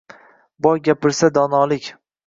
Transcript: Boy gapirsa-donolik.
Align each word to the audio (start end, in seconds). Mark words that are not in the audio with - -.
Boy 0.67 0.81
gapirsa-donolik. 0.89 1.95